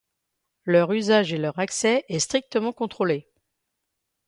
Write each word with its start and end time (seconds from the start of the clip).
Leur 0.65 0.93
usage 0.93 1.31
et 1.31 1.37
leur 1.37 1.59
accès 1.59 2.05
est 2.09 2.17
strictement 2.17 2.71
contrôlé. 2.73 3.27